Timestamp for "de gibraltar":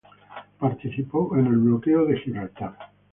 2.07-2.73